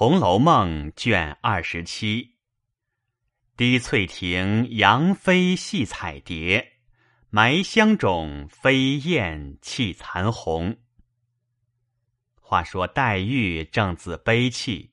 [0.00, 2.36] 红楼梦》卷二十七。
[3.56, 6.74] 滴翠亭杨妃戏彩蝶，
[7.30, 10.76] 埋香冢飞燕泣残红。
[12.40, 14.92] 话说黛玉正自悲泣，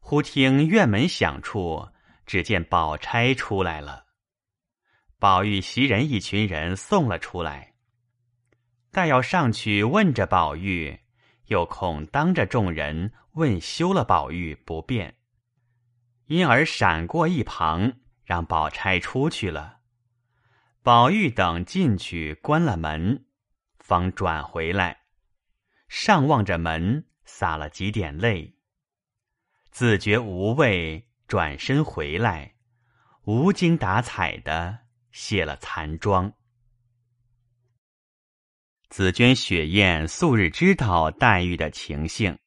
[0.00, 1.86] 忽听院门响处，
[2.24, 4.06] 只见宝钗出来了。
[5.18, 7.74] 宝玉袭人一群人送了出来，
[8.90, 10.98] 待要上去问着宝玉，
[11.48, 15.16] 又恐当着众人问休了宝玉不便。
[16.26, 17.92] 因而闪过一旁，
[18.24, 19.80] 让宝钗出去了。
[20.82, 23.26] 宝玉等进去关了门，
[23.78, 25.02] 方转回来，
[25.88, 28.56] 上望着门，洒了几点泪。
[29.70, 32.54] 自觉无味，转身回来，
[33.24, 34.78] 无精打采的
[35.10, 36.32] 卸了残妆。
[38.88, 42.38] 紫鹃、雪雁素日知道黛玉的情性，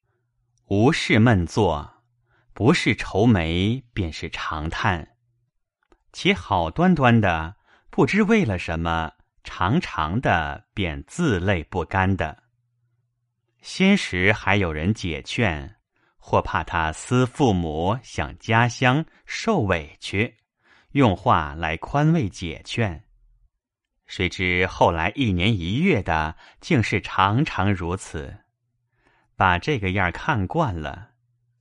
[0.67, 2.03] 无事闷坐。
[2.53, 5.15] 不是愁眉，便是长叹，
[6.11, 7.55] 且好端端的，
[7.91, 12.41] 不知为了什么，长长的便自泪不干的。
[13.61, 15.75] 先时还有人解劝，
[16.17, 20.35] 或怕他思父母，想家乡，受委屈，
[20.93, 23.03] 用话来宽慰解劝。
[24.07, 28.35] 谁知后来一年一月的，竟是常常如此，
[29.37, 31.11] 把这个样看惯了。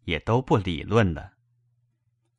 [0.06, 1.32] 也都不理论了，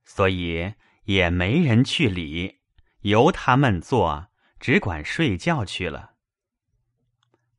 [0.06, 2.62] 所以也没人去理，
[3.02, 6.14] 由他们做，只管睡觉去了。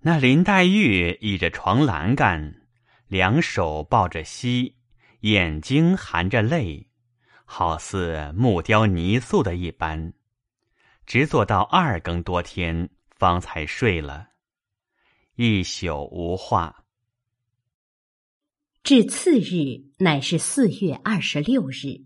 [0.01, 2.62] 那林黛玉倚着床栏杆，
[3.07, 4.79] 两手抱着膝，
[5.20, 6.89] 眼睛含着泪，
[7.45, 10.15] 好似木雕泥塑的一般，
[11.05, 14.29] 直坐到二更多天，方才睡了，
[15.35, 16.87] 一宿无话。
[18.83, 22.05] 至次日，乃是四月二十六日。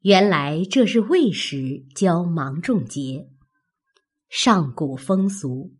[0.00, 3.28] 原来这日未时交芒种节。
[4.28, 5.74] 上古风俗，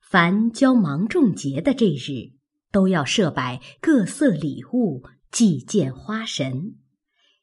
[0.00, 2.32] 凡交芒种节的这日，
[2.70, 6.76] 都要设摆各色礼物，祭见花神。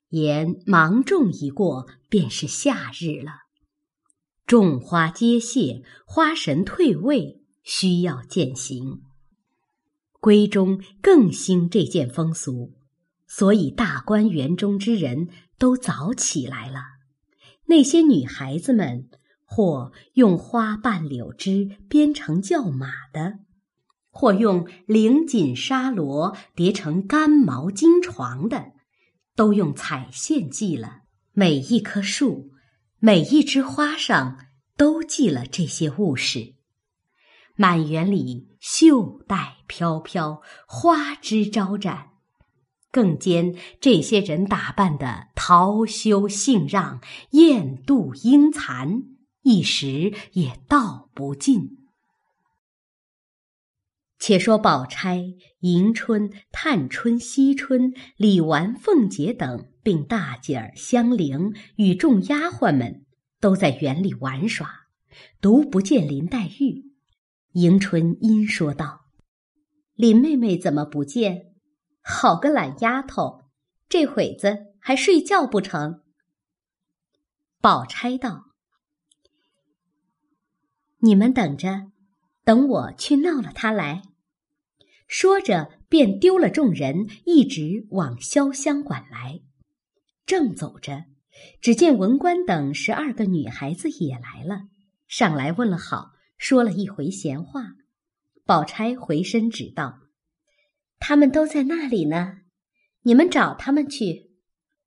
[0.10, 3.32] 言芒种一过，便是夏日了。
[4.46, 9.02] 种花皆谢，花神退位，需要践行。
[10.28, 12.74] 闺中更兴这件风俗，
[13.28, 16.82] 所以大观园中之人都早起来了。
[17.68, 19.08] 那些女孩子们，
[19.46, 23.40] 或用花瓣柳枝编成轿马的，
[24.10, 28.74] 或用绫锦纱罗叠成干毛巾床的，
[29.34, 31.04] 都用彩线系了。
[31.32, 32.52] 每一棵树，
[33.00, 34.38] 每一枝花上，
[34.76, 36.57] 都系了这些物事。
[37.58, 42.12] 满园里绣带飘飘，花枝招展，
[42.92, 47.02] 更兼这些人打扮的桃羞杏让，
[47.32, 49.04] 艳妒英残，
[49.42, 51.78] 一时也道不尽。
[54.20, 63.06] 且说宝钗、迎春、探春、惜春、李纨、凤姐等，并大姐儿香菱与众丫鬟们，
[63.40, 64.88] 都在园里玩耍，
[65.40, 66.87] 独不见林黛玉。
[67.54, 69.06] 迎春因说道
[69.96, 71.54] ：“林妹妹怎么不见？
[72.02, 73.46] 好个懒丫头，
[73.90, 76.04] 这会子还睡觉不成？”
[77.60, 78.46] 宝钗道
[81.00, 81.92] ：“你们等着，
[82.44, 84.04] 等我去闹了她来。”
[85.08, 89.42] 说着，便丢了众人，一直往潇湘馆来。
[90.26, 91.06] 正走着，
[91.62, 94.68] 只见文官等十二个女孩子也来了，
[95.08, 96.12] 上来问了好。
[96.38, 97.76] 说了一回闲话，
[98.46, 100.00] 宝钗回身指道
[101.00, 102.42] ：“他们都在那里呢，
[103.02, 104.32] 你们找他们去，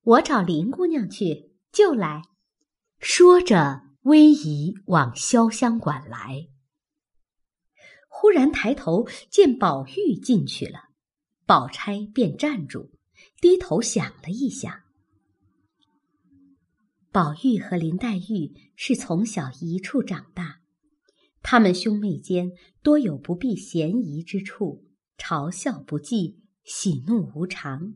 [0.03, 2.23] 我找林姑娘去，就来。”
[3.01, 6.49] 说着，微移往潇湘馆来。
[8.09, 10.91] 忽然抬头见宝玉进去了，
[11.47, 12.93] 宝钗便站住，
[13.41, 14.83] 低头想了一想。
[17.11, 20.60] 宝玉和林黛玉是从小一处长大。
[21.51, 24.85] 他们兄妹间多有不避嫌疑之处，
[25.19, 27.95] 嘲笑不忌，喜怒无常。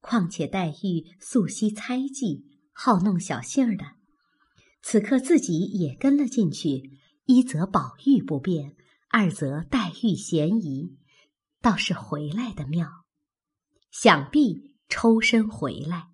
[0.00, 3.84] 况且黛玉素悉猜忌，好弄小性儿的，
[4.84, 6.92] 此刻自己也跟了进去，
[7.24, 8.76] 一则宝玉不便，
[9.08, 10.96] 二则黛玉嫌疑，
[11.60, 12.88] 倒是回来的妙。
[13.90, 16.10] 想必抽身回来，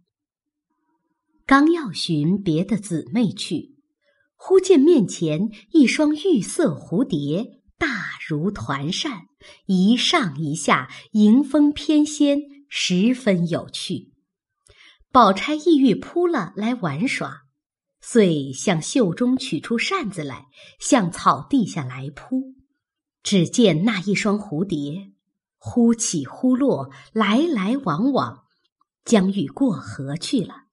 [1.45, 3.77] 刚要寻别的姊妹去。
[4.43, 7.89] 忽见面前一双玉色蝴蝶，大
[8.27, 9.27] 如团扇，
[9.67, 14.15] 一上一下，迎风翩跹，十分有趣。
[15.13, 17.43] 宝钗意欲扑了来玩耍，
[18.01, 20.47] 遂向袖中取出扇子来，
[20.81, 22.55] 向草地下来扑。
[23.23, 25.13] 只见那一双蝴蝶，
[25.59, 28.45] 忽起忽落，来来往往，
[29.05, 30.70] 将欲过河去了。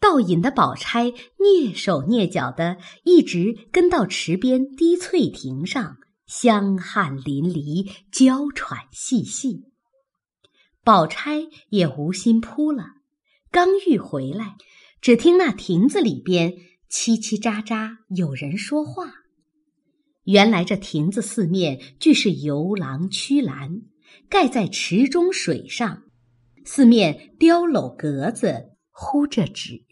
[0.00, 9.64] 倒引的宝钗蹑手蹑脚的，一直跟到池边滴翠亭上，香汗淋漓，娇喘细细。
[10.82, 12.84] 宝钗也无心扑了，
[13.50, 14.56] 刚欲回来，
[15.00, 16.52] 只听那亭子里边
[16.90, 19.12] 叽叽喳喳有人说话。
[20.24, 23.82] 原来这亭子四面俱是游廊曲栏，
[24.28, 26.02] 盖在池中水上，
[26.64, 28.73] 四面雕镂格子。
[28.96, 29.84] 呼着纸，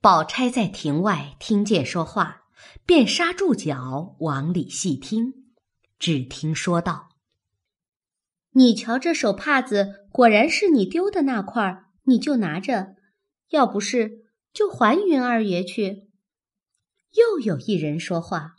[0.00, 2.44] 宝钗在亭外听见说话，
[2.86, 5.52] 便刹住脚往里细听。
[5.98, 7.10] 只听说道
[8.56, 12.96] ：“你瞧这手帕子，果然是你丢的那块儿，你就拿着；
[13.50, 14.24] 要不是，
[14.54, 16.10] 就还云二爷去。”
[17.12, 18.56] 又有一人说话：“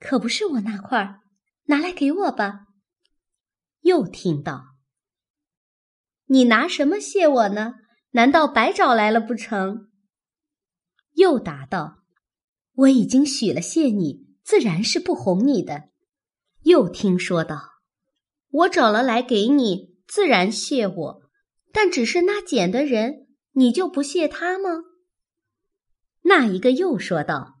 [0.00, 1.20] 可不是我那块儿，
[1.64, 2.68] 拿来给我吧。”
[3.82, 4.71] 又听到。
[6.32, 7.74] 你拿什么谢我呢？
[8.12, 9.90] 难道白找来了不成？
[11.16, 11.98] 又答道
[12.72, 15.90] ：“我已经许了谢你，自然是不哄你的。”
[16.64, 17.60] 又听说道
[18.48, 21.22] ：“我找了来给你，自然谢我，
[21.70, 24.84] 但只是那捡的人，你就不谢他吗？”
[26.24, 27.60] 那一个又说道：“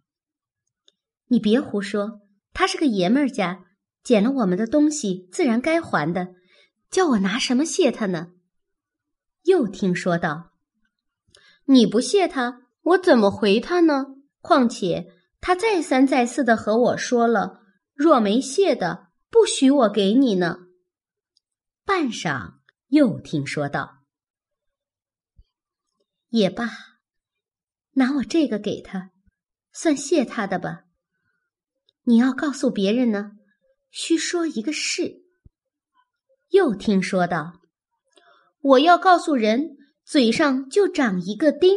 [1.28, 2.22] 你别胡说，
[2.54, 3.66] 他是个爷们儿家，
[4.02, 6.28] 捡了我们的东西，自然该还的，
[6.90, 8.28] 叫我拿什么谢他呢？”
[9.42, 10.52] 又听说道
[11.66, 14.16] ：“你不谢他，我怎么回他呢？
[14.40, 17.60] 况且他再三再四的和我说了，
[17.94, 20.66] 若没谢的，不许我给你呢。”
[21.84, 22.54] 半晌，
[22.88, 24.04] 又听说道
[26.30, 26.70] ：“也罢，
[27.92, 29.10] 拿我这个给他，
[29.72, 30.84] 算谢他的吧。
[32.04, 33.32] 你要告诉别人呢，
[33.90, 35.24] 须说一个事。”
[36.50, 37.61] 又听说道。
[38.62, 41.76] 我要告诉人，嘴上就长一个钉，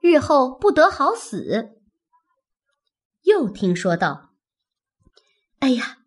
[0.00, 1.70] 日后不得好死。
[3.22, 4.34] 又听说道
[5.60, 5.98] ：“哎呀，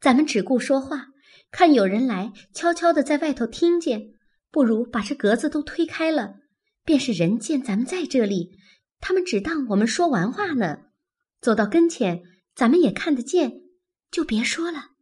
[0.00, 1.08] 咱们只顾说话，
[1.50, 4.14] 看有人来，悄悄的在外头听见，
[4.50, 6.36] 不如把这格子都推开了，
[6.82, 8.58] 便是人见咱们在这里，
[8.98, 10.78] 他们只当我们说完话呢。
[11.42, 12.22] 走到跟前，
[12.54, 13.60] 咱们也看得见，
[14.10, 14.92] 就别说了。”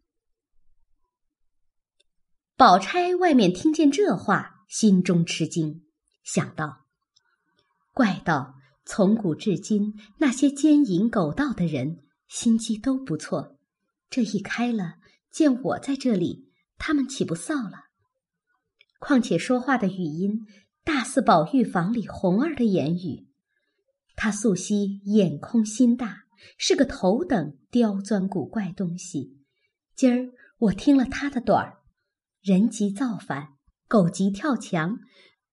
[2.58, 4.53] 宝钗外面听见这话。
[4.76, 5.84] 心中吃惊，
[6.24, 6.86] 想到：
[7.92, 13.56] 怪道从古至今那些奸淫狗盗的人心机都不错，
[14.10, 14.96] 这一开了，
[15.30, 17.84] 见我在这里，他们岂不臊了？
[18.98, 20.44] 况且说话的语音
[20.82, 23.28] 大似宝玉房里红儿的言语。
[24.16, 26.24] 他素昔眼空心大，
[26.58, 29.38] 是个头等刁钻古怪东西。
[29.94, 31.78] 今儿我听了他的短儿，
[32.42, 33.53] 人急造反。
[33.86, 34.98] 狗急跳墙，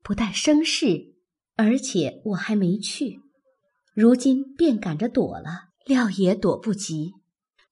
[0.01, 1.15] 不但生事，
[1.55, 3.19] 而且我还没去。
[3.93, 7.11] 如今便赶着躲了，料也躲不及，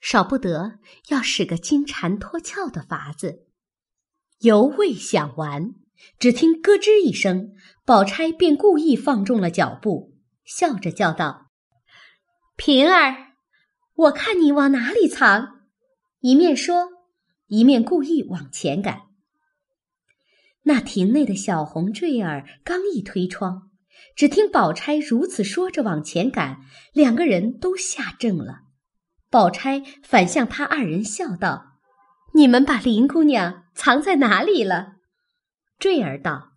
[0.02, 3.48] 少不得要使个金蝉脱壳的法子。
[4.40, 5.76] 犹未想完，
[6.20, 7.54] 只听咯吱一声，
[7.86, 11.48] 宝钗便故意放重了脚步，笑着叫道
[12.56, 13.34] ：“平儿，
[13.96, 15.60] 我看你往哪里藏？”
[16.20, 16.90] 一面说，
[17.48, 19.09] 一面故意往前赶。
[20.70, 23.72] 那亭内的小红坠儿刚一推窗，
[24.16, 26.60] 只听宝钗如此说着往前赶，
[26.94, 28.60] 两个人都吓怔了。
[29.32, 31.80] 宝钗反向他二人笑道
[32.36, 34.98] ：“你们把林姑娘藏在哪里了？”
[35.80, 36.52] 坠儿道：“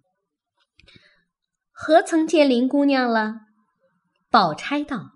[1.72, 3.36] 何曾见林姑娘了？”
[4.30, 5.12] 宝钗道：“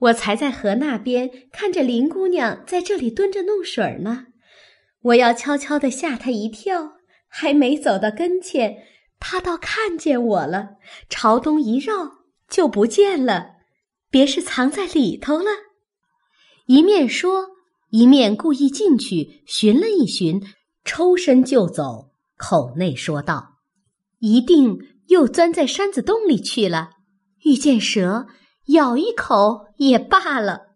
[0.00, 4.26] 我才在河那边看着林姑娘在这里蹲着弄水呢，
[5.00, 6.95] 我要悄悄的吓她一跳。”
[7.38, 8.78] 还没走到跟前，
[9.20, 10.76] 他倒看见我了，
[11.10, 11.92] 朝东一绕
[12.48, 13.56] 就不见了，
[14.10, 15.50] 别是藏在里头了。
[16.64, 17.48] 一面说，
[17.90, 20.42] 一面故意进去寻了一寻，
[20.82, 23.56] 抽身就走，口内说道
[24.20, 24.78] ：“一定
[25.08, 26.92] 又钻在山子洞里去了，
[27.44, 28.28] 遇见蛇
[28.68, 30.68] 咬一口也罢了。”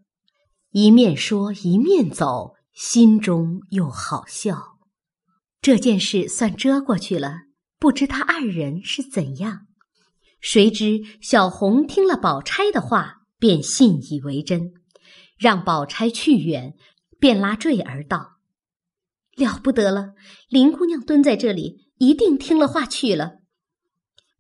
[0.73, 4.80] 一面说，一面走，心中又好笑。
[5.63, 7.43] 这件事算遮过去了，
[7.79, 9.67] 不知他二人是怎样。
[10.41, 14.73] 谁知小红听了宝钗的话，便信以为真，
[15.39, 16.75] 让宝钗去远，
[17.19, 18.39] 便拉坠儿道
[19.37, 20.15] ：“了不得了！
[20.49, 23.41] 林姑娘蹲在这里，一定听了话去了。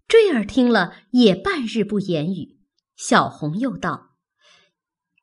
[0.08, 2.58] 坠儿听了，也半日不言语。
[2.96, 4.16] 小红又道：“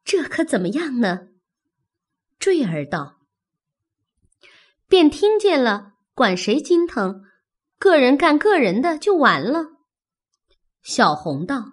[0.06, 1.30] 这可怎么样呢？”
[2.38, 3.17] 坠儿道
[4.88, 7.22] ：“便听见了，管谁心疼？
[7.78, 9.66] 个人干个人的就完了。”
[10.84, 11.66] 小红道：“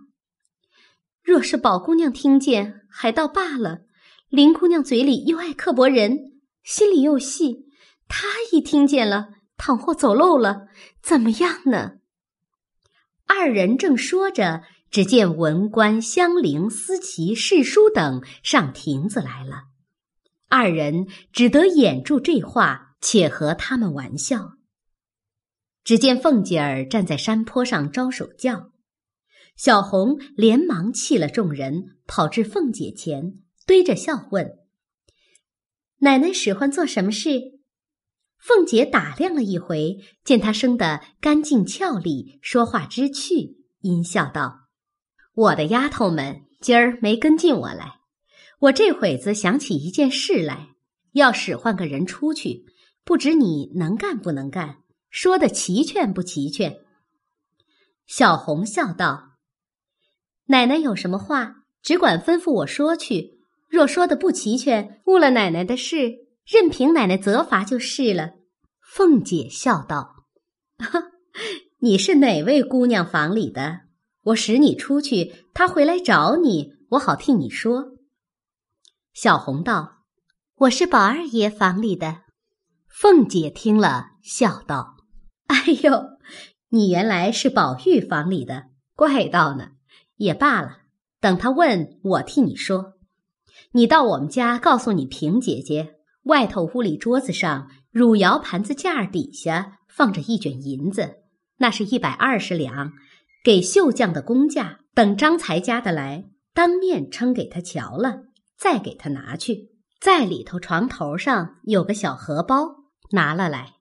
[1.23, 3.81] 若是宝姑娘听见，还倒罢了。
[4.29, 6.19] 林姑娘嘴里又爱刻薄人，
[6.63, 7.67] 心里又细，
[8.09, 10.67] 她一听见了，倘或走漏了，
[11.03, 11.93] 怎么样呢？”
[13.27, 14.63] 二人正说着。
[14.91, 19.65] 只见文官、香菱、司棋、侍书等上亭子来了，
[20.49, 24.55] 二人只得掩住这话，且和他们玩笑。
[25.85, 28.73] 只见凤姐儿站在山坡上招手叫，
[29.57, 33.35] 小红连忙弃了众人，跑至凤姐前，
[33.67, 34.59] 堆着笑问
[36.01, 37.61] ：“奶奶使唤做什么事？”
[38.41, 44.69] 凤姐打量了一回，见她生得干净俏丽，说话知趣，阴笑道。
[45.35, 48.01] 我的丫头们今儿没跟进我来，
[48.61, 50.71] 我这会子想起一件事来，
[51.13, 52.65] 要使唤个人出去，
[53.05, 54.79] 不知你能干不能干，
[55.11, 56.79] 说的齐全不齐全？
[58.07, 59.33] 小红笑道
[60.49, 63.41] ：“奶奶有什么话，只管吩咐我说去。
[63.69, 68.33] 若说的不齐全，误了奶奶的事，任凭奶奶责罚就是了。”
[68.81, 70.25] 凤姐笑道：
[71.81, 73.81] “你是哪位姑娘房里的？”
[74.25, 77.99] 我使你出去，她回来找你，我好替你说。
[79.13, 80.05] 小红道
[80.57, 82.23] ：“我是宝二爷房里的。”
[82.97, 84.99] 凤姐听了，笑道
[85.49, 86.11] ：“哎呦，
[86.69, 89.71] 你原来是宝玉房里的，怪道呢。
[90.15, 90.79] 也罢了，
[91.21, 92.93] 等他问我替你说。
[93.73, 95.97] 你到我们家告诉你平姐姐，
[96.27, 101.17] 外头屋里桌子上汝窑盘子架底下放着一卷银子，
[101.57, 102.93] 那是一百二十两。”
[103.43, 108.23] 给绣匠的工价，等张才家的来，当面称给他瞧了，
[108.57, 109.73] 再给他拿去。
[110.01, 113.75] 在里头床头上有个小荷包，拿了来。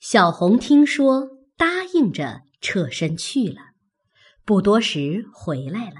[0.00, 3.72] 小红听说，答应着，侧身去了。
[4.44, 5.96] 不多时回来了，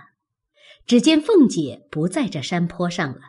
[0.87, 3.21] 只见凤姐不在这山坡上了，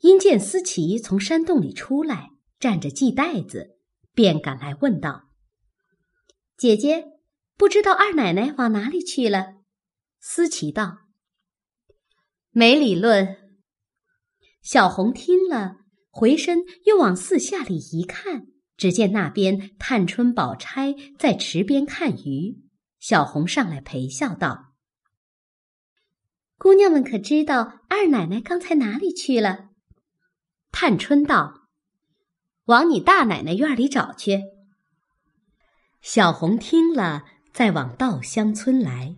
[0.00, 3.78] 因见思琪从山洞里出来，站着系带子，
[4.14, 5.28] 便赶来问道
[6.56, 7.18] ：“姐姐。”
[7.58, 9.54] 不知道二奶奶往哪里去了？
[10.20, 10.98] 思琪道
[12.50, 13.58] ：“没理论。”
[14.62, 15.78] 小红听了，
[16.10, 18.46] 回身又往四下里一看，
[18.76, 22.62] 只见那边探春、宝钗在池边看鱼。
[22.98, 24.74] 小红上来陪笑道
[26.58, 29.70] ：“姑娘们可知道二奶奶刚才哪里去了？”
[30.72, 31.68] 探春道
[32.66, 34.42] ：“往你大奶奶院里找去。”
[36.02, 37.24] 小红听了。
[37.50, 39.16] 再往稻香村来，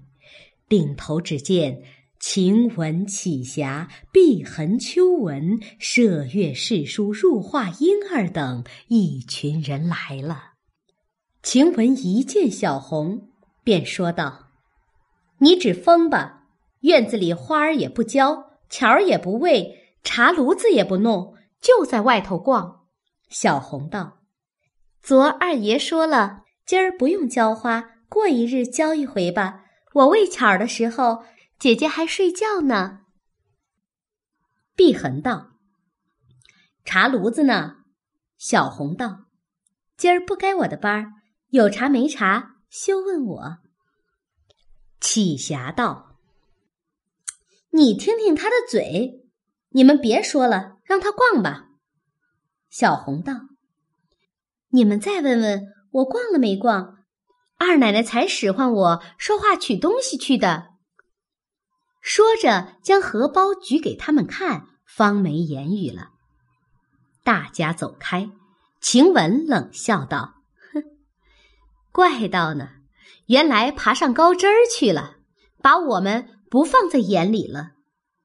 [0.66, 1.82] 顶头只见
[2.20, 10.52] 晴雯、绮霞、碧痕、秋纹、麝月、侍书、入画婴儿等一群人来了。
[11.42, 13.30] 晴雯一见小红，
[13.64, 14.50] 便说道
[15.40, 16.44] ：“你只疯吧！
[16.80, 22.82] 院子里花儿也不浇，巧儿也不喂，茶炉子也不弄，就在外头逛。”
[23.30, 24.18] 小红道
[25.02, 29.62] ：“昨二爷说了，今儿不用浇花。”过一日浇一回吧。
[29.94, 31.22] 我喂巧儿的时候，
[31.60, 33.00] 姐姐还睡觉呢。
[34.74, 35.58] 碧痕道
[36.86, 37.84] ：“茶炉子呢？”
[38.38, 39.26] 小红道
[39.94, 41.12] ：“今儿不该我的班儿，
[41.50, 43.58] 有茶没茶，休问我。”
[45.00, 46.16] 启霞道
[47.72, 49.28] ：“你听听他的嘴，
[49.68, 51.66] 你们别说了，让他逛吧。”
[52.70, 53.34] 小红道
[54.72, 57.04] ：“你们再问问我逛了没逛。”
[57.60, 60.70] 二奶奶才使唤我说话取东西去的。
[62.00, 66.10] 说着，将荷包举给他们看，方没言语了。
[67.22, 68.30] 大家走开，
[68.80, 70.36] 晴雯冷笑道
[70.72, 70.82] ：“哼，
[71.92, 72.70] 怪道呢，
[73.26, 75.16] 原来爬上高枝儿去了，
[75.62, 77.72] 把我们不放在眼里了。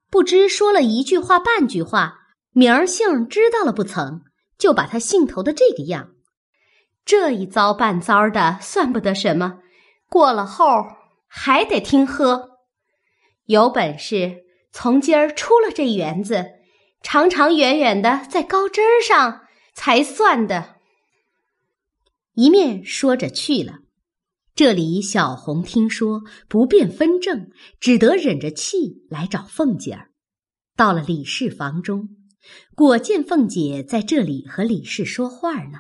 [0.09, 2.19] 不知说了一句话半句话，
[2.51, 4.21] 名儿姓知道了不曾，
[4.57, 6.11] 就把他兴头的这个样。”
[7.03, 9.59] 这一遭半遭的，算不得什么。
[10.09, 10.65] 过了后
[11.27, 12.54] 还得听喝。
[13.45, 16.45] 有本事从今儿出了这园子，
[17.01, 19.41] 长长远远的在高枝儿上
[19.73, 20.75] 才算的。
[22.33, 23.79] 一面说着去了。
[24.55, 27.49] 这里小红听说不便分正，
[27.79, 30.11] 只得忍着气来找凤姐儿。
[30.77, 32.09] 到了李氏房中，
[32.73, 35.79] 果见凤姐在这里和李氏说话呢。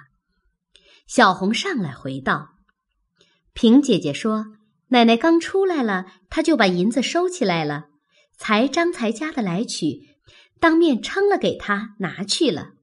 [1.07, 2.49] 小红上来回道
[3.53, 4.45] ：“平姐姐说，
[4.89, 7.85] 奶奶刚出来了，他就把银子收起来了，
[8.37, 10.15] 才张才家的来取，
[10.59, 12.73] 当面称了给他拿去了。”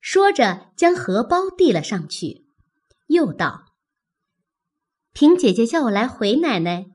[0.00, 2.46] 说着，将荷包递了上去，
[3.08, 3.74] 又道
[5.12, 6.86] ：“平姐姐叫我来回奶奶，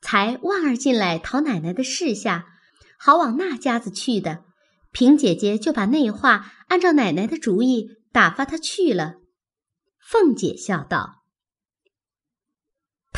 [0.00, 2.46] 才旺儿进来讨奶奶的事下，
[2.98, 4.44] 好往那家子去的。
[4.90, 9.16] 平姐姐就把那话按照奶奶的主意打发他去了。”
[10.00, 11.24] 凤姐笑道：“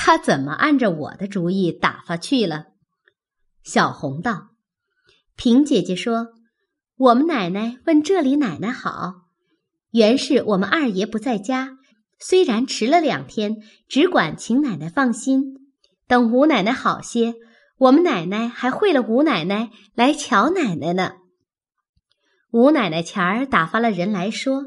[0.01, 2.67] 他怎么按着我的主意打发去了？”
[3.65, 4.51] 小红道
[5.35, 6.29] ：“平姐姐说，
[6.97, 9.27] 我们奶奶问这里奶奶好。”
[9.91, 11.79] 原是我们二爷不在家，
[12.21, 13.57] 虽然迟了两天，
[13.89, 15.57] 只管请奶奶放心。
[16.07, 17.35] 等吴奶奶好些，
[17.79, 21.15] 我们奶奶还会了吴奶奶来瞧奶奶呢。
[22.51, 24.67] 吴奶奶前儿打发了人来说，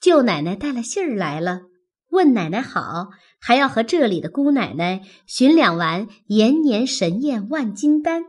[0.00, 1.62] 舅奶奶带了信儿来了，
[2.10, 3.08] 问奶奶好，
[3.40, 8.24] 还要和这里的姑奶奶寻两丸延年神验万金丹。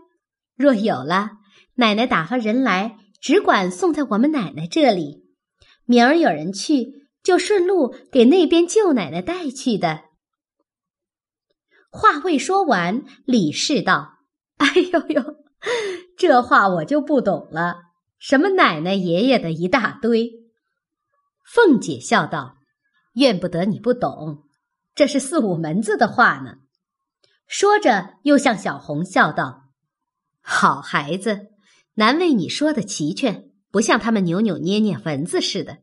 [0.55, 1.31] 若有了，
[1.75, 5.25] 奶奶打发人来，只管送在我们奶奶这里。
[5.85, 10.03] 明儿有人去，就顺路给那边舅奶奶带去的。
[11.89, 14.19] 话未说完，李氏道
[14.57, 15.35] ：“哎呦呦，
[16.17, 17.81] 这话我就不懂了。
[18.17, 20.31] 什么奶奶爷爷的一大堆。”
[21.43, 22.55] 凤姐笑道
[23.15, 24.43] ：“怨不得你不懂，
[24.95, 26.55] 这是四五门子的话呢。”
[27.47, 29.69] 说着，又向小红笑道
[30.41, 31.47] ：“好孩子，
[31.95, 35.77] 难为你说的齐全。”不像他们扭扭捏捏蚊子似的，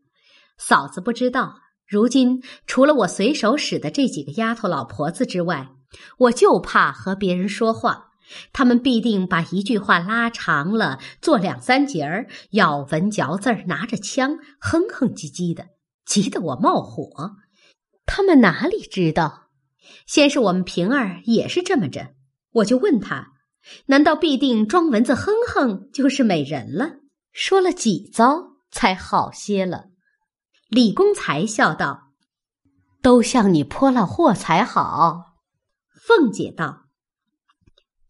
[0.59, 1.55] 嫂子不知道。
[1.87, 5.71] 如今除了我随手使的这几个丫头老婆子之外，
[6.19, 8.09] 我就怕和别人说话，
[8.53, 15.69] 他们必定把一句话拉长了，做两三节儿，咬文嚼字儿，拿着枪哼哼唧唧的，
[16.05, 17.37] 急得我冒火。
[18.11, 19.51] 他们哪里知道？
[20.07, 22.15] 先是我们平儿也是这么着，
[22.53, 23.35] 我就问他：
[23.87, 26.97] 难道必定装蚊子哼哼就是美人了？
[27.33, 29.91] 说了几遭才好些了，
[30.69, 32.15] 李公才笑道
[33.03, 35.37] ：“都向你泼了祸才好。”
[35.93, 36.87] 凤姐道：“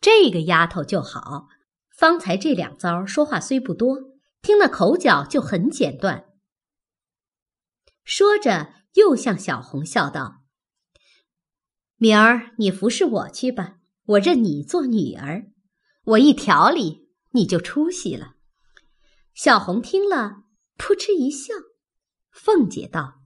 [0.00, 1.48] 这个丫头就好，
[1.90, 3.98] 方才这两遭说话虽不多，
[4.40, 6.26] 听那口角就很简断。”
[8.04, 10.42] 说着，又向小红笑道
[11.96, 15.52] ：“明儿你服侍我去吧，我认你做女儿，
[16.04, 18.34] 我一调理你就出息了。”
[19.34, 20.42] 小红听了，
[20.76, 21.54] 扑哧一笑。
[22.32, 23.20] 凤姐道：“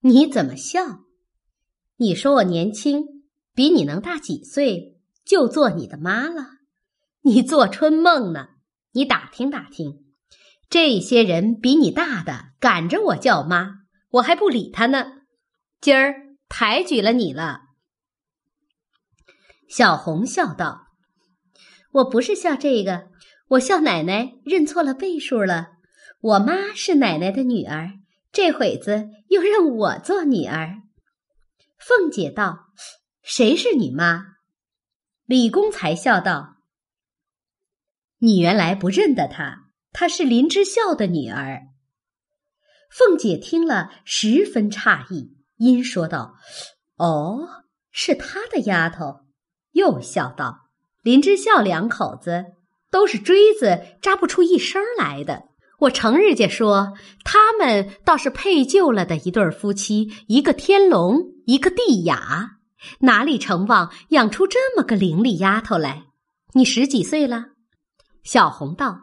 [0.00, 1.04] 你怎么笑？
[1.96, 6.58] 你说我年轻，比你能大几岁，就做你的妈了？
[7.22, 8.48] 你做春梦呢？
[8.92, 10.04] 你打听打听，
[10.68, 13.83] 这些人比你大的赶着我叫妈，
[14.14, 15.22] 我还不理他呢。
[15.80, 16.14] 今儿
[16.48, 17.60] 抬举了你了。”
[19.68, 20.88] 小红笑道
[21.92, 23.12] ：“我不是笑这个。”
[23.48, 25.72] 我笑奶奶认错了辈数了，
[26.20, 27.90] 我妈是奶奶的女儿，
[28.32, 30.82] 这会子又认我做女儿。
[31.78, 32.70] 凤姐道
[33.22, 34.36] ：“谁是你妈？”
[35.26, 36.56] 李公才笑道
[38.18, 41.60] ：“你原来不认得她，她是林之孝的女儿。”
[42.96, 46.36] 凤姐听了十分诧异，因说道
[46.96, 49.22] ：“哦，是他的丫头。”
[49.74, 50.68] 又笑道
[51.02, 52.44] ：“林之孝两口子。”
[52.92, 55.48] 都是锥子扎不出一声来的。
[55.80, 56.92] 我成日家说，
[57.24, 62.58] 他们倒是配就了的一对夫妻，一个天龙，一个地雅，
[63.00, 66.04] 哪里成望养出这么个伶俐丫头来？
[66.52, 67.46] 你十几岁了？
[68.22, 68.96] 小红道：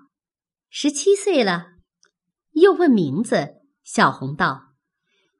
[0.69, 1.71] 十七岁了。
[2.53, 3.55] 又问名字，
[3.93, 4.69] 小红道：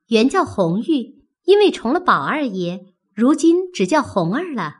[0.07, 4.73] 原叫红玉，因为从了宝二爷，如今只叫红儿了。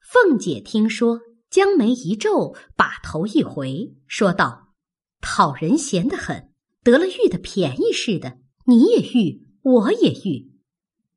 [0.00, 1.18] 凤姐听说。
[1.50, 4.74] 将眉一皱，把头一回，说道
[5.22, 8.38] ：“讨人嫌的很，得了玉的便宜似的。
[8.66, 10.50] 你也玉，我也玉。”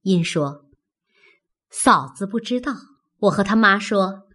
[0.04, 0.66] 因说
[1.72, 2.76] ：“嫂子不知道，
[3.22, 4.28] 我和他妈说，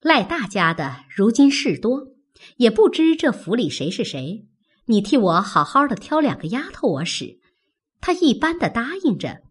[0.00, 2.14] 赖大家的如今事多，
[2.56, 4.48] 也不知这府里谁是谁。
[4.90, 7.38] 你替我好好的挑两个丫头我使。”
[8.02, 9.42] 他一般的答应着，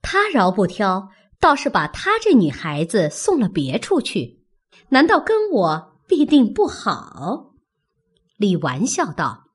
[0.00, 1.08] 他饶不挑，
[1.40, 4.44] 倒是把他这女孩子送了别处去。
[4.90, 7.54] 难道跟我必定不好？
[8.36, 9.46] 李纨笑道：“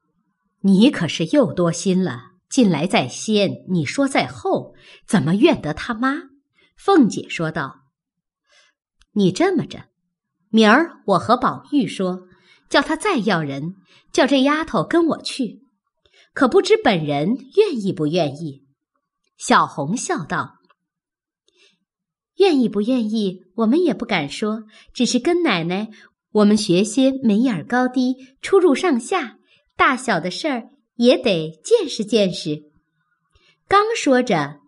[0.61, 2.23] 你可是又多心了。
[2.49, 4.73] 进来在先，你说在后，
[5.05, 6.15] 怎么怨得他妈？”
[6.75, 7.83] 凤姐说道
[9.13, 9.85] ：“你这么着，
[10.49, 12.23] 明儿我和宝玉说，
[12.69, 13.75] 叫他再要人，
[14.13, 15.61] 叫这丫头跟我去，
[16.33, 18.63] 可不知本人愿意不愿意。
[19.37, 20.55] 小红笑道
[22.37, 25.89] ：“愿意不愿意，我们也不敢说，只是跟奶奶，
[26.31, 29.37] 我们学些眉眼高低、出入上下、
[29.75, 32.69] 大小的事儿，也得见识见识。”
[33.67, 34.59] 刚说着，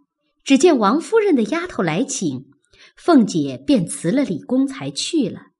[0.43, 2.45] 只见王夫人的丫头来请，
[2.95, 5.50] 凤姐便辞了李公才去了。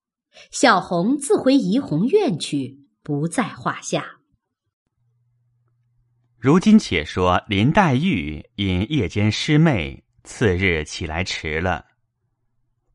[0.50, 4.20] 小红自回怡红院去，不在话下。
[6.38, 11.86] 如今且说林黛玉因夜间失寐，次日起来迟了，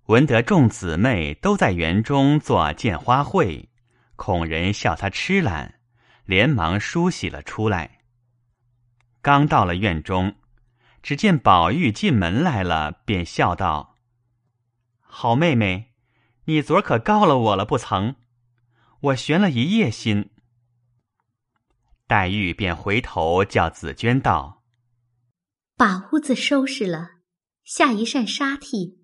[0.06, 3.68] 闻得众姊妹都在园中做见花会，
[4.16, 5.74] 恐人笑她痴懒，
[6.24, 8.00] 连忙梳洗了出来。
[9.22, 10.34] 刚到了院中，
[11.02, 13.96] 只见宝玉进门来了，便笑道
[15.00, 15.85] ：“好妹妹。”
[16.48, 18.14] 你昨儿可告了我了不曾？
[19.00, 20.30] 我悬了一夜心。
[22.06, 24.62] 黛玉便回头叫紫娟道
[25.76, 27.10] ：“把屋子收拾了，
[27.64, 28.96] 下一扇纱屉，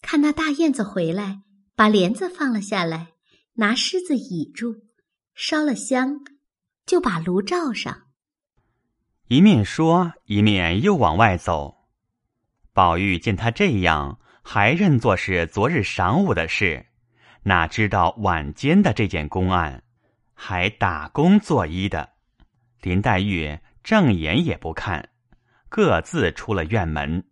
[0.00, 1.42] 看那大燕子回来，
[1.74, 3.14] 把帘子放了下来，
[3.54, 4.84] 拿狮子倚住，
[5.34, 6.20] 烧了香，
[6.86, 8.02] 就把炉罩上。”
[9.26, 11.88] 一面说，一面又往外走。
[12.72, 14.20] 宝玉见他这样。
[14.48, 16.86] 还认作是昨日晌午的事，
[17.42, 19.82] 哪知道晚间的这件公案，
[20.34, 22.10] 还打工作揖的。
[22.80, 25.08] 林黛玉正眼也不看，
[25.68, 27.24] 各自出了院门，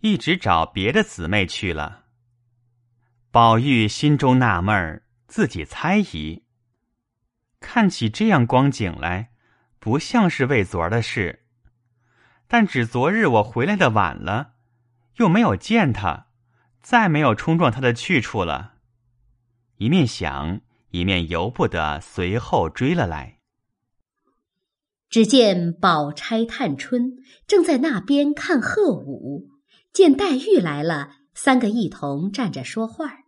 [0.00, 2.04] 一直找别的姊妹去了。
[3.30, 6.42] 宝玉心中纳闷儿，自己猜疑，
[7.60, 9.28] 看起这样光景来，
[9.78, 11.44] 不像是为昨儿的事，
[12.48, 14.53] 但只昨日我回来的晚了。
[15.16, 16.26] 又没有见他，
[16.82, 18.74] 再没有冲撞他的去处了。
[19.76, 23.38] 一面想，一面由不得随后追了来。
[25.08, 29.50] 只见宝钗、探春正在那边看鹤舞，
[29.92, 33.18] 见黛玉来了，三个一同站着说话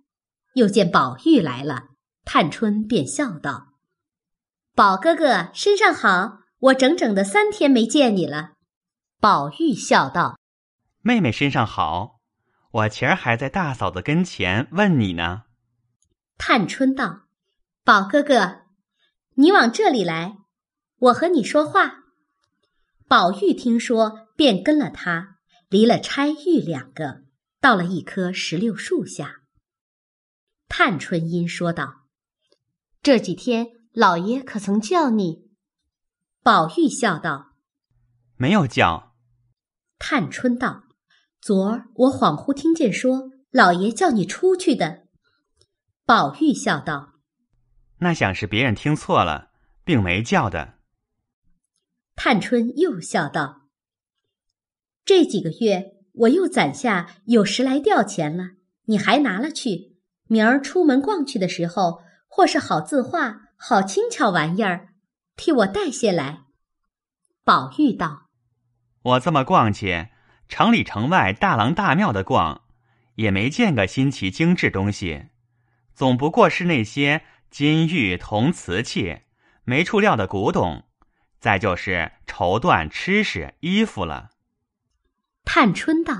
[0.54, 1.90] 又见宝玉来了，
[2.24, 3.74] 探春便笑道
[4.74, 8.54] ：“宝哥哥身上好，我整整的三天没见你了。”
[9.20, 10.36] 宝玉笑道。
[11.06, 12.18] 妹妹身上好，
[12.72, 15.44] 我前儿还在大嫂子跟前问你呢。
[16.36, 17.28] 探春道
[17.86, 18.62] ：“宝哥哥，
[19.34, 20.38] 你往这里来，
[20.98, 22.06] 我和你说话。”
[23.06, 25.36] 宝玉听说，便跟了他，
[25.68, 27.22] 离了钗玉两个，
[27.60, 29.42] 到了一棵石榴树下。
[30.66, 32.08] 探春因说道
[33.00, 35.52] ：“这几天老爷可曾叫你？”
[36.42, 37.52] 宝玉笑道
[38.34, 39.14] ：“没有叫。”
[40.00, 40.82] 探春道。
[41.46, 45.04] 昨儿我恍惚听见说，老爷叫你出去的。
[46.04, 47.20] 宝玉笑道
[48.02, 49.50] ：“那想是别人听错了，
[49.84, 50.74] 并没叫的。”
[52.16, 53.68] 探春又笑道
[55.06, 58.54] ：“这几个月我又攒下有十来吊钱了，
[58.86, 60.00] 你还拿了去。
[60.26, 64.88] 明儿出门逛去的时候，或是好字画、好轻巧玩意儿，
[65.36, 66.40] 替我带些来。”
[67.46, 68.30] 宝玉道
[69.00, 70.08] ：“我这么逛去。”
[70.48, 72.62] 城里城外大郎大庙的逛，
[73.16, 75.26] 也没见个新奇精致东西，
[75.94, 79.18] 总不过是那些金玉铜瓷器、
[79.64, 80.84] 没处料的古董，
[81.40, 84.30] 再就是绸缎、吃食、衣服了。
[85.44, 86.14] 探春道：“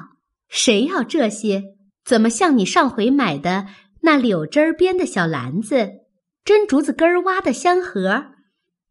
[0.49, 1.62] 谁要这些？
[2.05, 3.67] 怎么像你上回买的
[4.03, 5.91] 那柳枝编的小篮子、
[6.45, 8.33] 针竹子根儿挖的香盒、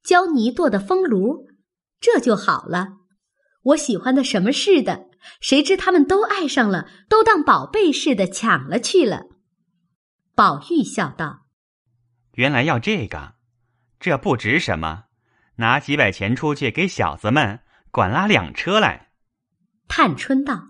[0.03, 1.47] 胶泥做的风炉，
[1.99, 2.89] 这就好了。
[3.63, 5.04] 我喜欢的什么似的。”
[5.41, 9.23] 谁知他们都爱上了，都当宝贝似的抢了去了。
[10.35, 11.45] 宝玉笑道
[12.35, 13.33] ：“原来要这个，
[13.99, 15.03] 这不值什么，
[15.57, 17.61] 拿几百钱出去给小子们
[17.91, 19.09] 管拉两车来。”
[19.87, 20.69] 探春道：“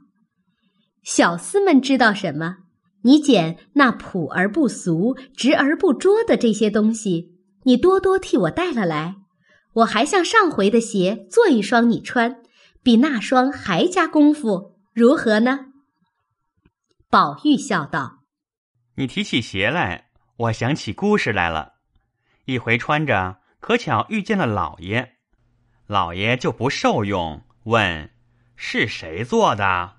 [1.04, 2.58] 小厮们知道什么？
[3.04, 9.16] 你捡那朴而不俗、直而不拙的这些东西，你多多替我带了来，
[9.74, 12.42] 我还像上回的鞋做一双你穿。”
[12.86, 15.72] 比那双还加功夫，如何呢？
[17.10, 18.20] 宝玉笑道
[18.94, 21.78] ：“你提起鞋来，我想起故事来了。
[22.44, 25.14] 一回穿着，可巧遇见了老爷，
[25.88, 28.12] 老爷就不受用，问
[28.56, 29.96] 是谁做的。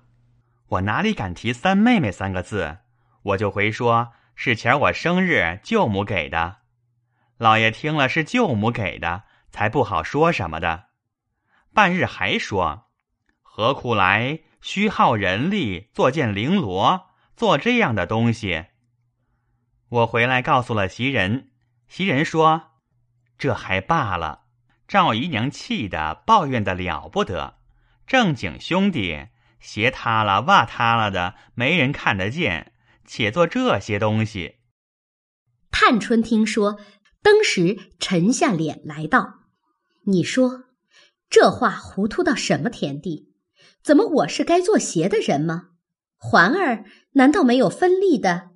[0.69, 2.77] 我哪里敢提三妹妹三个字，
[3.21, 6.59] 我就回说是前我生日舅母给的。
[7.37, 10.85] 老爷听了是舅母给的，才不好说什么的。”
[11.77, 12.87] 半日还说
[13.43, 18.65] ：“何苦来虚耗人力做件绫罗，做这样的东西？”
[19.89, 21.51] 我回来告诉了袭人，
[21.87, 22.71] 袭人说
[23.37, 24.45] ：“这还罢了。”
[24.89, 27.59] 赵姨娘气得抱怨的了不得，
[28.07, 29.27] 正经兄弟
[29.59, 32.73] 鞋塌了、袜塌了的，没人看得见，
[33.05, 34.55] 且做这些东西。
[35.69, 36.79] 探春听说，
[37.21, 39.41] 登时沉下脸来道
[40.07, 40.63] ：“你说
[41.29, 43.31] 这话糊涂到什么田地？
[43.83, 45.69] 怎么我是该做鞋的人吗？
[46.17, 48.49] 环儿难道没有分利的？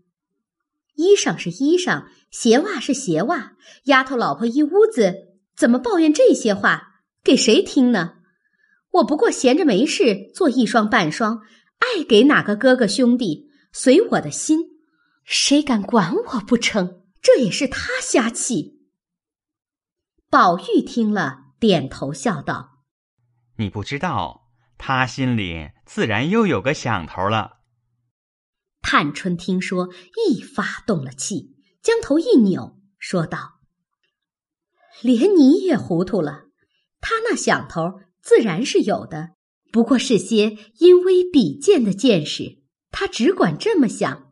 [0.95, 3.53] 衣裳是衣裳，鞋袜是鞋袜，
[3.86, 8.15] 丫头老婆一屋子。”怎么抱怨这些话给谁听呢？
[8.89, 11.41] 我不过闲着没事做一双半双，
[11.77, 14.60] 爱给哪个哥哥兄弟随我的心，
[15.23, 17.03] 谁敢管我不成？
[17.21, 18.79] 这也是他瞎气。
[20.31, 22.80] 宝玉听了，点头笑道
[23.58, 27.60] ：“你不知道，他心里自然又有个想头了。”
[28.82, 29.89] 探春听说，
[30.28, 33.60] 一发动了气，将头一扭，说道。
[35.04, 36.45] 连你也糊涂了，
[37.00, 39.36] 他那想头自然是有的，
[39.71, 42.63] 不过是些因微比见的见识。
[42.89, 44.32] 他只管这么想，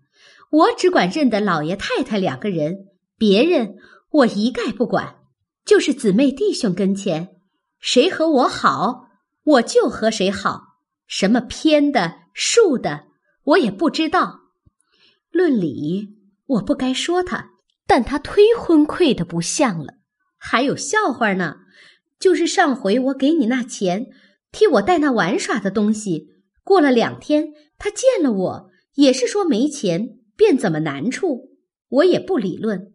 [0.49, 2.87] 我只管认得老爷太太两个人，
[3.19, 3.75] 别人
[4.09, 5.18] 我一概不管。
[5.69, 7.35] 就是姊妹弟兄跟前，
[7.77, 9.03] 谁和我好，
[9.43, 10.79] 我就和谁好。
[11.05, 13.03] 什么偏的、竖的，
[13.43, 14.39] 我也不知道。
[15.29, 17.51] 论理，我不该说他，
[17.85, 19.99] 但他忒昏聩的不像了。
[20.39, 21.57] 还有笑话呢，
[22.19, 24.07] 就是上回我给你那钱，
[24.51, 26.29] 替我带那玩耍的东西。
[26.63, 31.51] 过了两天，他见了我，也是说没钱，便怎么难处，
[31.89, 32.91] 我也不理论。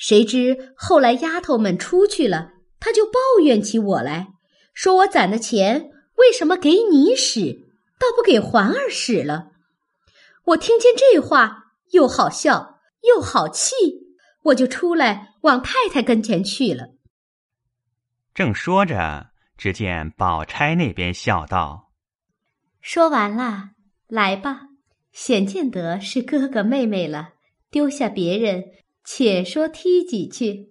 [0.00, 3.12] 谁知后来丫头们出去了，他就抱
[3.44, 4.28] 怨起我来，
[4.72, 9.50] 说我攒的钱为什么给你使，倒不给环儿使了。
[10.46, 13.74] 我听见这话，又好笑又好气。
[14.44, 16.94] 我就出来往太太跟前去了。
[18.32, 19.26] 正说着，
[19.58, 21.90] 只见宝钗那边笑道
[22.80, 23.72] ：“说完了，
[24.08, 24.62] 来吧，
[25.12, 27.34] 显见得是哥哥妹妹了。
[27.70, 28.64] 丢下别人，
[29.12, 30.70] 且说踢几句，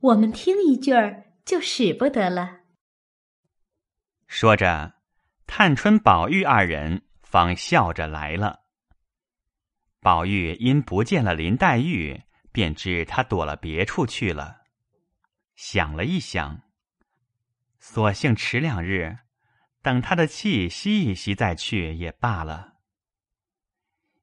[0.00, 2.60] 我们听一句儿就使不得了。”
[4.28, 4.96] 说着，
[5.46, 8.64] 探春、宝玉二人方笑着来了。
[9.98, 12.22] 宝玉因不见了林黛玉。
[12.52, 14.62] 便知她躲了别处去了，
[15.54, 16.62] 想了一想，
[17.78, 19.18] 索性迟两日，
[19.82, 22.74] 等他的气息一息再去也罢了。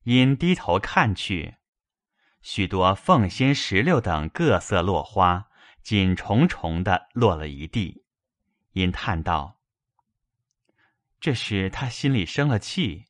[0.04, 1.56] 因低头看去，
[2.50, 5.50] 许多凤仙、石榴等各色落花
[5.84, 8.06] 紧重重的落了一地，
[8.72, 9.60] 因叹道
[11.20, 13.08] ：“这时他心里生了气，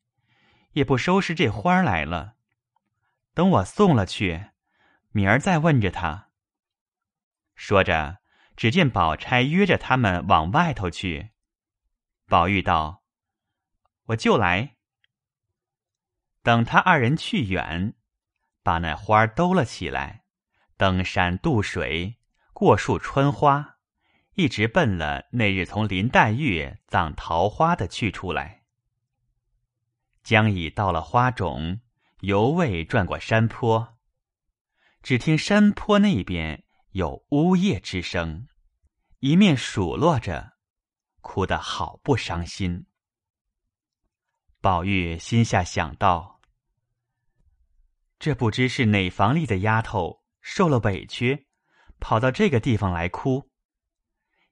[0.71, 2.33] 也不收拾这花来了。
[3.35, 4.47] 等我送了去。”
[5.13, 6.31] 明儿再问着他。
[7.53, 8.17] 说着，
[8.55, 11.29] 只见宝钗约着他们往外头去。
[12.25, 13.03] 宝玉道
[14.05, 14.77] ：“我就来。”
[16.41, 17.93] 等他二人去远，
[18.67, 20.25] 把那花兜了起来，
[20.75, 22.17] 登山渡水，
[22.51, 23.77] 过树穿花，
[24.33, 28.65] 一直奔了那日从林黛玉葬桃花的去处来。
[30.21, 31.79] 将已到了花冢，
[32.19, 33.97] 犹未转过山坡。
[35.01, 38.49] 只听山坡那边有呜咽之声，
[39.19, 40.57] 一面数落着，
[41.21, 42.85] 哭得好不伤心。
[44.59, 46.36] 宝玉心下想到：
[48.19, 51.47] 这不知是哪房里的丫头受了委屈，
[51.99, 53.49] 跑到这个地方来哭。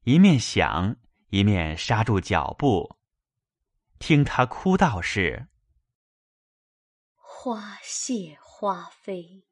[0.03, 0.95] 一面想，
[1.29, 2.97] 一面刹住脚步，
[3.99, 5.47] 听他哭道：“是
[7.15, 9.45] 花谢花飞。”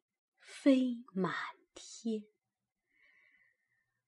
[0.64, 1.34] 飞满
[1.74, 2.24] 天，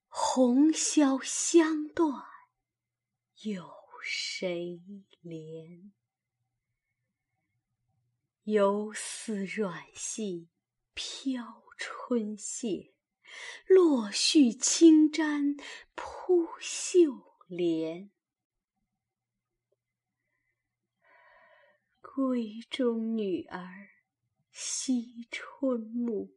[0.09, 2.25] 红消香断，
[3.42, 3.71] 有
[4.03, 4.81] 谁
[5.23, 5.90] 怜？
[8.46, 10.46] 游丝软细
[10.94, 12.92] 飘春榭，
[13.66, 15.56] 落絮轻沾
[15.96, 18.12] 扑绣帘。
[22.00, 23.88] 闺中女儿
[24.52, 26.37] 惜春暮。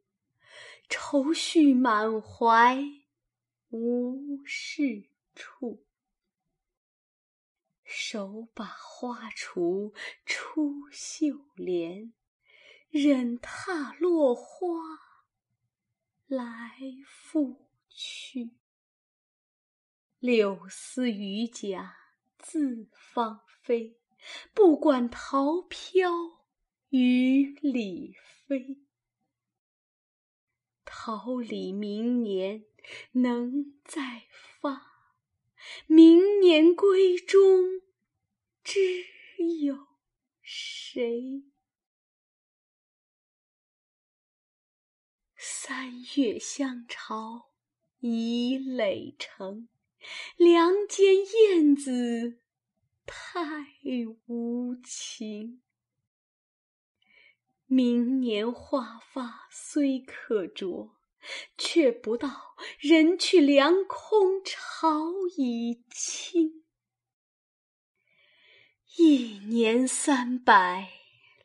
[0.89, 2.84] 愁绪满怀
[3.69, 5.86] 无是处，
[7.91, 9.91] 手把花锄
[10.23, 12.13] 出绣帘，
[12.89, 14.78] 忍踏落花
[16.28, 18.52] 来复去。
[20.19, 21.89] 柳丝榆荚
[22.38, 23.99] 自芳菲，
[24.54, 26.12] 不管桃飘
[26.89, 28.86] 雨里飞。
[30.86, 32.65] 桃李明年
[33.13, 34.28] 能再
[34.62, 34.99] 发，
[35.88, 37.82] 明年闺中
[38.64, 38.80] 知
[39.64, 39.76] 有
[40.42, 41.44] 谁？
[45.36, 47.52] 三月香巢
[48.00, 49.70] 已垒成，
[50.38, 52.40] 梁间燕子
[53.06, 53.68] 太
[54.28, 55.62] 无情。
[57.66, 60.99] 明年华发虽可着，
[61.58, 62.30] 却不到
[62.80, 66.64] 人去梁空，巢已青。
[68.98, 70.90] 一年三百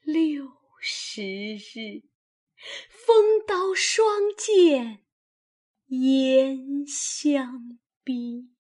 [0.03, 1.23] 六十
[1.57, 2.03] 日，
[2.89, 4.07] 风刀霜
[4.37, 5.05] 剑
[5.87, 8.51] 严相逼。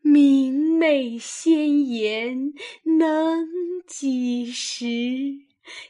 [0.00, 2.54] 明媚鲜妍
[2.98, 3.46] 能
[3.86, 4.86] 几时？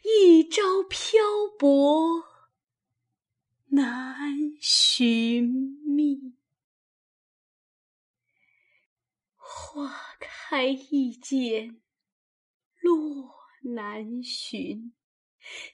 [0.02, 1.20] 一朝漂
[1.58, 2.24] 泊
[3.70, 5.44] 难寻
[5.84, 6.34] 觅，
[9.36, 11.82] 花开易见，
[12.80, 13.34] 落
[13.74, 14.94] 难寻。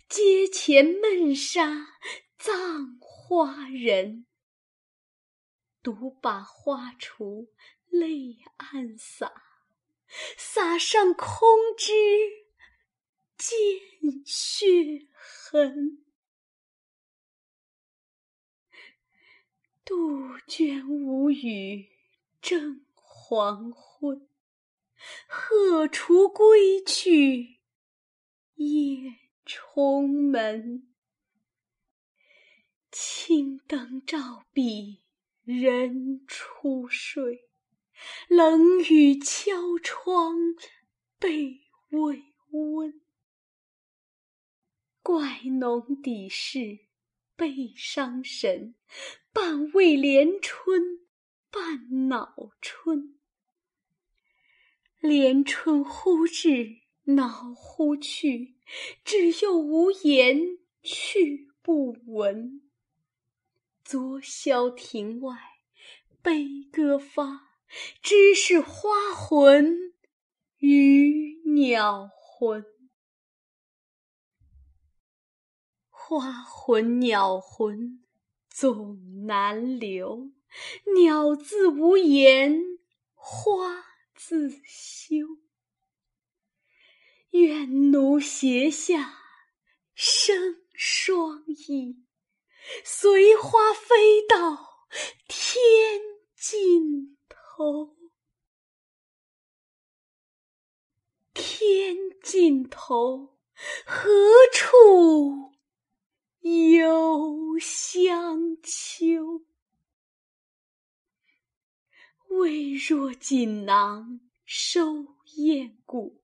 [0.09, 1.99] 阶前闷杀
[2.37, 4.27] 葬花人，
[5.83, 7.49] 独把花锄
[7.87, 9.33] 泪暗洒，
[10.37, 11.93] 洒上空枝。
[13.37, 16.04] 见血痕，
[19.85, 21.91] 杜鹃无语
[22.41, 24.27] 正黄昏。
[25.29, 27.59] 鹤雏归去
[28.55, 30.89] 夜重门，
[32.91, 35.03] 青灯照壁
[35.43, 37.51] 人初睡，
[38.29, 40.35] 冷雨敲窗
[41.19, 43.03] 被未温。
[45.03, 46.87] 怪侬底事
[47.37, 48.75] 悲伤神，
[49.35, 51.01] 半为连春
[51.51, 53.19] 半恼春。
[55.01, 58.55] 连春忽至恼忽去，
[59.05, 60.41] 至又无言
[60.81, 62.63] 去不闻。
[63.83, 65.37] 昨宵庭外
[66.23, 67.59] 悲歌发，
[68.01, 69.95] 知是花魂
[70.59, 72.65] 与鸟魂。
[75.91, 78.04] 花魂鸟魂
[78.55, 80.31] 总难留，
[80.95, 82.79] 鸟自无言，
[83.13, 85.17] 花自羞。
[87.31, 89.19] 愿奴斜下
[89.97, 92.05] 生双翼，
[92.85, 94.87] 随花飞到
[95.27, 96.01] 天
[96.37, 97.97] 尽头。
[101.33, 103.37] 天尽头
[103.85, 104.09] 何
[104.53, 105.54] 处？
[106.45, 109.47] 幽香秋，
[112.29, 116.23] 微若锦囊收燕骨，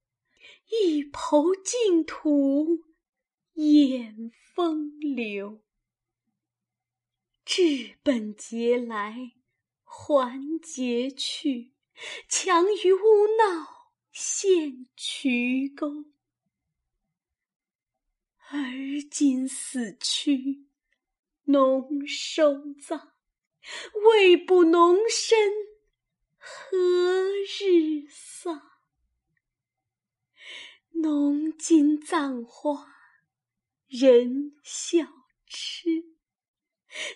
[0.69, 2.85] 一抔净土
[3.55, 5.63] 掩风流。
[7.47, 9.33] 治本节来
[9.83, 11.73] 还节去，
[12.29, 16.05] 强于污闹陷渠沟。
[18.53, 18.61] 而
[19.09, 20.67] 今死去，
[21.45, 23.13] 农收葬，
[24.05, 25.53] 未卜农身
[26.37, 26.77] 何
[27.61, 28.61] 日丧？
[30.95, 32.93] 农今葬花
[33.87, 35.07] 人笑
[35.47, 36.17] 痴，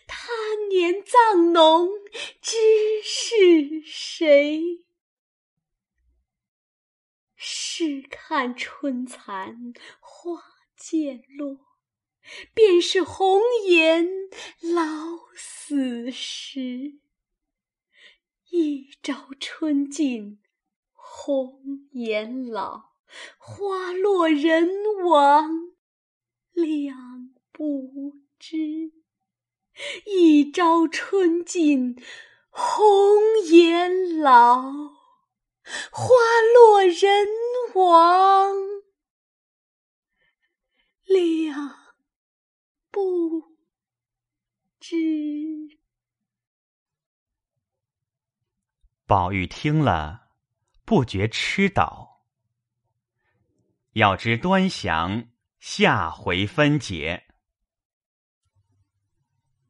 [0.07, 0.29] 他
[0.69, 1.89] 年葬农
[2.41, 2.57] 知
[3.03, 4.85] 是谁？
[7.35, 10.54] 试看春残花。
[10.87, 11.61] 渐落，
[12.53, 14.07] 便是红颜
[14.61, 14.85] 老
[15.35, 17.01] 死时。
[18.51, 20.43] 一朝春尽
[20.93, 22.93] 红颜老，
[23.39, 24.69] 花落人
[25.07, 25.73] 亡
[26.53, 28.93] 两不知。
[30.05, 31.97] 一朝春尽
[32.51, 34.61] 红颜老，
[35.91, 36.15] 花
[36.55, 37.27] 落人
[37.75, 38.84] 亡。
[41.07, 41.75] 两
[42.91, 43.57] 不
[44.81, 44.97] 知。
[49.07, 50.31] 宝玉听了，
[50.85, 52.25] 不觉痴倒。
[53.93, 55.29] 要知端详，
[55.61, 57.34] 下回分解。